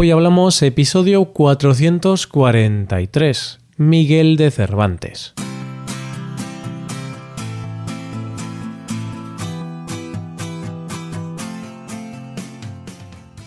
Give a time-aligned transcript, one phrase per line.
[0.00, 5.34] Hoy hablamos episodio 443, Miguel de Cervantes.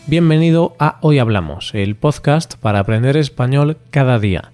[0.08, 4.52] Bienvenido a Hoy Hablamos, el podcast para aprender español cada día.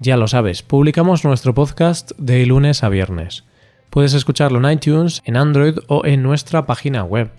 [0.00, 3.44] Ya lo sabes, publicamos nuestro podcast de lunes a viernes.
[3.88, 7.30] Puedes escucharlo en iTunes, en Android o en nuestra página web.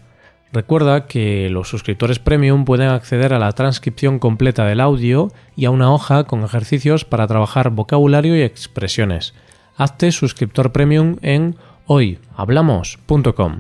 [0.52, 5.72] Recuerda que los suscriptores premium pueden acceder a la transcripción completa del audio y a
[5.72, 9.36] una hoja con ejercicios para trabajar vocabulario y expresiones.
[9.78, 11.56] Hazte suscriptor premium en
[11.86, 13.60] hoyhablamos.com.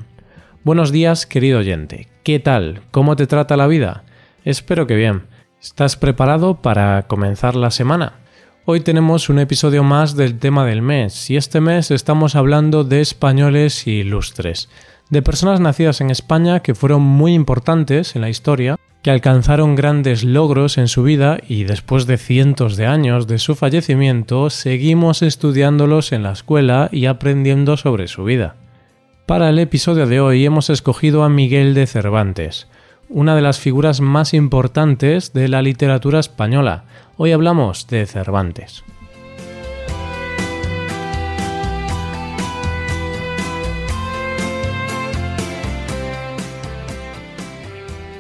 [0.64, 2.08] Buenos días, querido oyente.
[2.24, 2.82] ¿Qué tal?
[2.90, 4.04] ¿Cómo te trata la vida?
[4.44, 5.28] Espero que bien.
[5.62, 8.14] ¿Estás preparado para comenzar la semana?
[8.66, 13.02] Hoy tenemos un episodio más del tema del mes y este mes estamos hablando de
[13.02, 14.70] españoles ilustres
[15.10, 20.24] de personas nacidas en España que fueron muy importantes en la historia, que alcanzaron grandes
[20.24, 26.12] logros en su vida y después de cientos de años de su fallecimiento seguimos estudiándolos
[26.12, 28.56] en la escuela y aprendiendo sobre su vida.
[29.26, 32.68] Para el episodio de hoy hemos escogido a Miguel de Cervantes,
[33.10, 36.84] una de las figuras más importantes de la literatura española.
[37.18, 38.84] Hoy hablamos de Cervantes.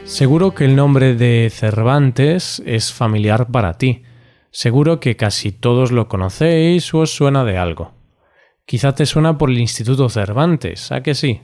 [0.09, 4.01] Seguro que el nombre de Cervantes es familiar para ti.
[4.49, 7.93] Seguro que casi todos lo conocéis o os suena de algo.
[8.65, 11.41] Quizá te suena por el Instituto Cervantes, ¿a que sí?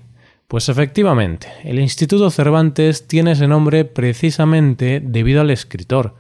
[0.48, 6.16] Pues efectivamente, el Instituto Cervantes tiene ese nombre precisamente debido al escritor.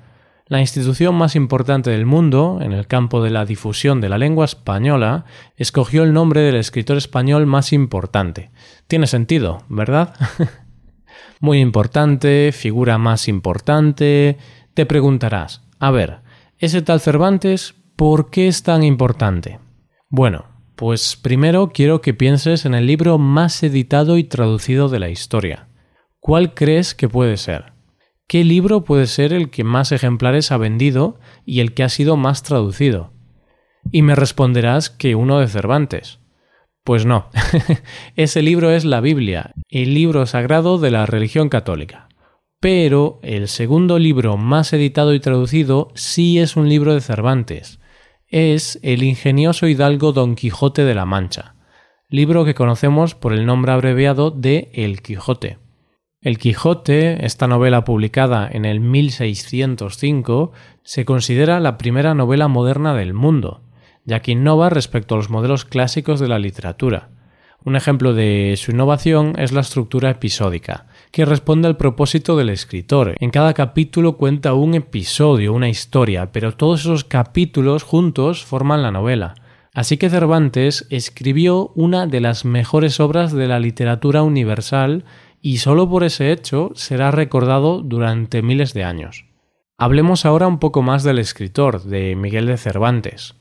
[0.47, 4.45] La institución más importante del mundo, en el campo de la difusión de la lengua
[4.45, 5.25] española,
[5.57, 8.51] escogió el nombre del escritor español más importante.
[8.87, 10.13] Tiene sentido, ¿verdad?
[11.39, 14.37] muy importante, figura más importante,
[14.73, 16.19] te preguntarás, a ver,
[16.57, 19.59] ese tal Cervantes, ¿por qué es tan importante?
[20.09, 25.09] Bueno, pues primero quiero que pienses en el libro más editado y traducido de la
[25.09, 25.69] historia.
[26.19, 27.73] ¿Cuál crees que puede ser?
[28.27, 32.17] ¿Qué libro puede ser el que más ejemplares ha vendido y el que ha sido
[32.17, 33.13] más traducido?
[33.91, 36.19] Y me responderás que uno de Cervantes.
[36.85, 37.29] Pues no,
[38.15, 42.09] ese libro es la Biblia, el libro sagrado de la religión católica.
[42.59, 47.79] Pero el segundo libro más editado y traducido sí es un libro de Cervantes.
[48.27, 51.55] Es el ingenioso hidalgo Don Quijote de la Mancha,
[52.07, 55.57] libro que conocemos por el nombre abreviado de El Quijote.
[56.21, 60.51] El Quijote, esta novela publicada en el 1605,
[60.83, 63.64] se considera la primera novela moderna del mundo
[64.05, 67.09] ya que innova respecto a los modelos clásicos de la literatura.
[67.63, 73.15] Un ejemplo de su innovación es la estructura episódica, que responde al propósito del escritor.
[73.19, 78.91] En cada capítulo cuenta un episodio, una historia, pero todos esos capítulos juntos forman la
[78.91, 79.33] novela.
[79.73, 85.03] Así que Cervantes escribió una de las mejores obras de la literatura universal
[85.41, 89.25] y solo por ese hecho será recordado durante miles de años.
[89.77, 93.35] Hablemos ahora un poco más del escritor, de Miguel de Cervantes.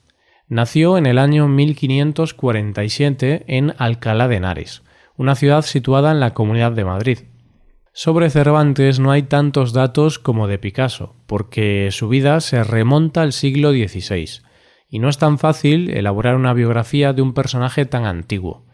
[0.55, 4.85] Nació en el año 1547 en Alcalá de Henares,
[5.17, 7.19] una ciudad situada en la Comunidad de Madrid.
[7.93, 13.33] Sobre Cervantes no hay tantos datos como de Picasso, porque su vida se remonta al
[13.33, 14.43] siglo XVI,
[14.89, 18.65] y no es tan fácil elaborar una biografía de un personaje tan antiguo.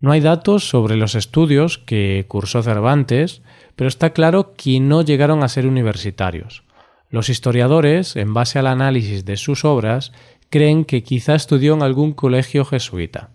[0.00, 3.42] No hay datos sobre los estudios que cursó Cervantes,
[3.76, 6.64] pero está claro que no llegaron a ser universitarios.
[7.10, 10.12] Los historiadores, en base al análisis de sus obras,
[10.52, 13.30] creen que quizá estudió en algún colegio jesuita.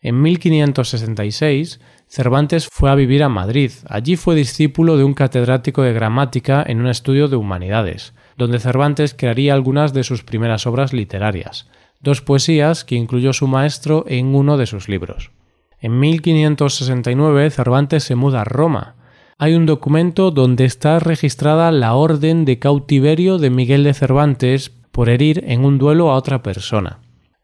[0.00, 3.72] En 1566, Cervantes fue a vivir a Madrid.
[3.88, 9.14] Allí fue discípulo de un catedrático de gramática en un estudio de humanidades, donde Cervantes
[9.14, 11.68] crearía algunas de sus primeras obras literarias,
[12.00, 15.32] dos poesías que incluyó su maestro en uno de sus libros.
[15.78, 18.94] En 1569 Cervantes se muda a Roma.
[19.38, 25.10] Hay un documento donde está registrada la orden de cautiverio de Miguel de Cervantes por
[25.10, 27.00] herir en un duelo a otra persona.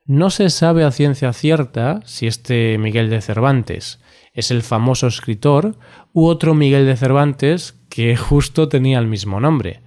[0.07, 4.01] No se sabe a ciencia cierta si este Miguel de Cervantes
[4.33, 5.77] es el famoso escritor
[6.15, 9.83] u otro Miguel de Cervantes que justo tenía el mismo nombre,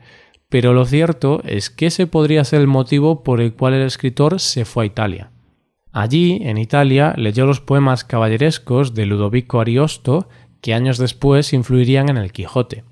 [0.48, 4.40] pero lo cierto es que ese podría ser el motivo por el cual el escritor
[4.40, 5.32] se fue a Italia.
[5.92, 10.28] Allí, en Italia, leyó los poemas caballerescos de Ludovico Ariosto
[10.66, 12.86] que años después influirían en el Quijote.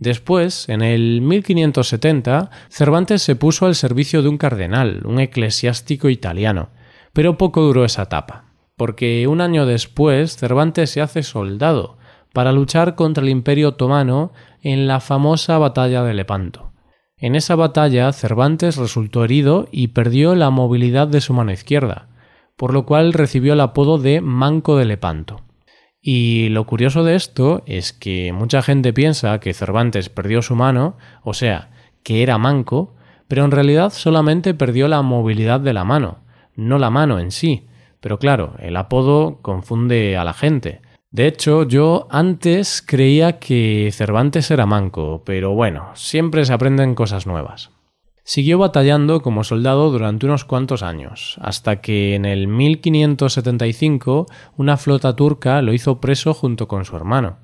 [0.00, 6.70] Después, en el 1570, Cervantes se puso al servicio de un cardenal, un eclesiástico italiano,
[7.12, 8.46] pero poco duró esa etapa,
[8.76, 11.98] porque un año después Cervantes se hace soldado
[12.32, 16.72] para luchar contra el Imperio otomano en la famosa batalla de Lepanto.
[17.16, 22.08] En esa batalla Cervantes resultó herido y perdió la movilidad de su mano izquierda,
[22.56, 25.44] por lo cual recibió el apodo de Manco de Lepanto.
[26.02, 30.96] Y lo curioso de esto es que mucha gente piensa que Cervantes perdió su mano,
[31.22, 31.70] o sea,
[32.02, 32.94] que era manco,
[33.28, 36.18] pero en realidad solamente perdió la movilidad de la mano,
[36.56, 37.66] no la mano en sí.
[38.00, 40.80] Pero claro, el apodo confunde a la gente.
[41.10, 47.26] De hecho, yo antes creía que Cervantes era manco, pero bueno, siempre se aprenden cosas
[47.26, 47.70] nuevas.
[48.32, 55.16] Siguió batallando como soldado durante unos cuantos años, hasta que en el 1575 una flota
[55.16, 57.38] turca lo hizo preso junto con su hermano.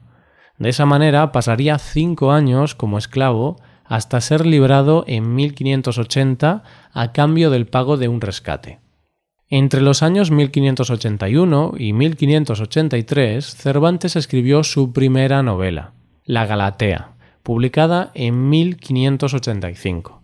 [0.59, 6.63] De esa manera pasaría cinco años como esclavo hasta ser librado en 1580
[6.93, 8.79] a cambio del pago de un rescate.
[9.49, 15.95] Entre los años 1581 y 1583, Cervantes escribió su primera novela,
[16.25, 20.23] La Galatea, publicada en 1585.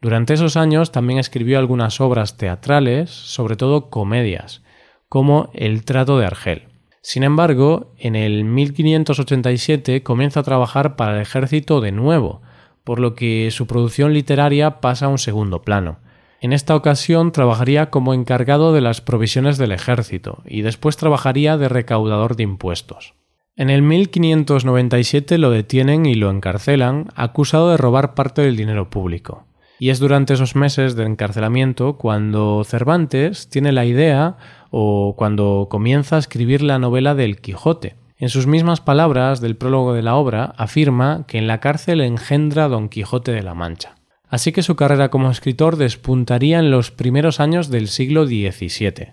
[0.00, 4.62] Durante esos años también escribió algunas obras teatrales, sobre todo comedias,
[5.08, 6.68] como El trato de Argel.
[7.02, 12.42] Sin embargo, en el 1587 comienza a trabajar para el ejército de nuevo,
[12.82, 15.98] por lo que su producción literaria pasa a un segundo plano.
[16.40, 21.68] En esta ocasión trabajaría como encargado de las provisiones del ejército y después trabajaría de
[21.68, 23.14] recaudador de impuestos.
[23.56, 29.46] En el 1597 lo detienen y lo encarcelan, acusado de robar parte del dinero público.
[29.78, 34.36] Y es durante esos meses de encarcelamiento cuando Cervantes tiene la idea
[34.70, 37.96] o cuando comienza a escribir la novela del Quijote.
[38.16, 42.68] En sus mismas palabras del prólogo de la obra afirma que en la cárcel engendra
[42.68, 43.96] Don Quijote de la Mancha.
[44.28, 49.12] Así que su carrera como escritor despuntaría en los primeros años del siglo XVII.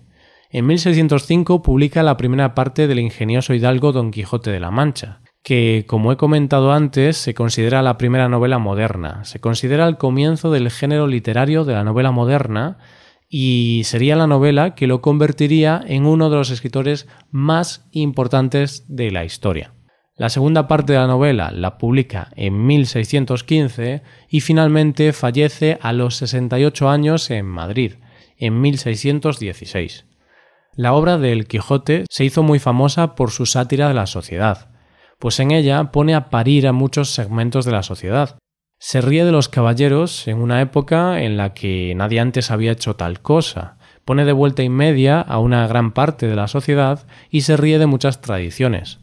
[0.51, 5.85] En 1605 publica la primera parte del ingenioso hidalgo Don Quijote de la Mancha, que,
[5.87, 10.69] como he comentado antes, se considera la primera novela moderna, se considera el comienzo del
[10.69, 12.77] género literario de la novela moderna
[13.27, 19.09] y sería la novela que lo convertiría en uno de los escritores más importantes de
[19.09, 19.73] la historia.
[20.17, 26.17] La segunda parte de la novela la publica en 1615 y finalmente fallece a los
[26.17, 27.93] 68 años en Madrid,
[28.37, 30.05] en 1616.
[30.75, 34.70] La obra de El Quijote se hizo muy famosa por su sátira de la sociedad,
[35.21, 38.39] pues en ella pone a parir a muchos segmentos de la sociedad.
[38.79, 42.95] Se ríe de los caballeros en una época en la que nadie antes había hecho
[42.95, 47.41] tal cosa, pone de vuelta y media a una gran parte de la sociedad y
[47.41, 48.99] se ríe de muchas tradiciones.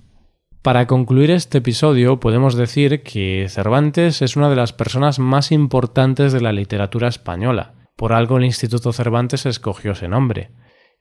[0.60, 6.32] Para concluir este episodio podemos decir que Cervantes es una de las personas más importantes
[6.32, 7.74] de la literatura española.
[7.94, 10.50] Por algo el Instituto Cervantes escogió ese nombre.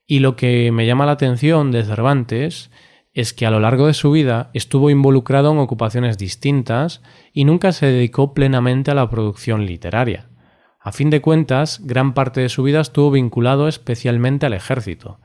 [0.05, 2.69] Y lo que me llama la atención de Cervantes
[3.17, 7.01] es que a lo largo de su vida estuvo involucrado en ocupaciones distintas
[7.33, 10.29] y nunca se dedicó plenamente a la producción literaria.
[10.79, 15.19] A fin de cuentas, gran parte de su vida estuvo vinculado especialmente al ejército.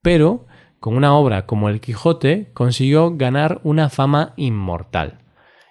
[0.00, 0.46] Pero,
[0.80, 5.18] con una obra como El Quijote, consiguió ganar una fama inmortal.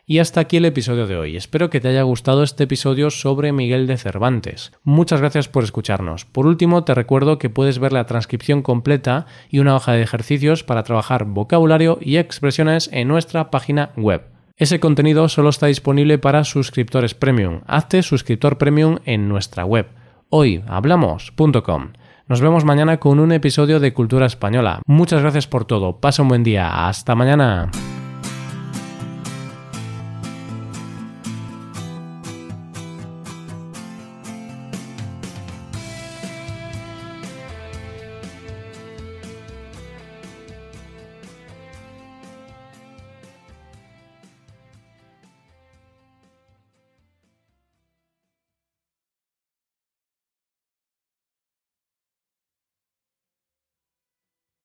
[0.05, 1.35] Y hasta aquí el episodio de hoy.
[1.35, 4.71] Espero que te haya gustado este episodio sobre Miguel de Cervantes.
[4.83, 6.25] Muchas gracias por escucharnos.
[6.25, 10.63] Por último, te recuerdo que puedes ver la transcripción completa y una hoja de ejercicios
[10.63, 14.23] para trabajar vocabulario y expresiones en nuestra página web.
[14.57, 17.61] Ese contenido solo está disponible para suscriptores premium.
[17.65, 19.87] Hazte suscriptor premium en nuestra web
[20.29, 21.93] hoyhablamos.com.
[22.27, 24.81] Nos vemos mañana con un episodio de Cultura Española.
[24.85, 25.99] Muchas gracias por todo.
[25.99, 26.87] Pasa un buen día.
[26.87, 27.69] Hasta mañana.